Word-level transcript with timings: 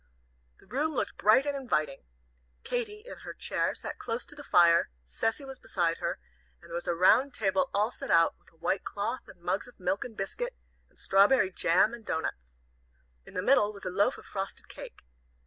The 0.59 0.65
room 0.65 0.95
looked 0.95 1.17
bright 1.19 1.45
and 1.45 1.55
inviting. 1.55 2.05
Katy, 2.63 3.01
in 3.05 3.17
her 3.17 3.35
chair, 3.35 3.75
sat 3.75 3.99
close 3.99 4.25
to 4.25 4.35
the 4.35 4.43
fire, 4.43 4.89
Cecy 5.05 5.45
was 5.45 5.59
beside 5.59 5.99
her, 5.99 6.17
and 6.59 6.69
there 6.71 6.75
was 6.75 6.87
a 6.87 6.95
round 6.95 7.35
table 7.35 7.69
all 7.71 7.91
set 7.91 8.09
out 8.09 8.33
with 8.39 8.51
a 8.51 8.55
white 8.57 8.83
cloth 8.83 9.27
and 9.27 9.39
mugs 9.39 9.67
of 9.67 9.79
milk 9.79 10.03
and 10.03 10.17
biscuit, 10.17 10.55
and 10.89 10.97
strawberry 10.97 11.51
Jam 11.51 11.93
and 11.93 12.03
doughnuts. 12.03 12.57
In 13.27 13.35
the 13.35 13.43
middle 13.43 13.71
was 13.71 13.85
a 13.85 13.91
loaf 13.91 14.17
of 14.17 14.25
frosted 14.25 14.67
cake. 14.67 15.03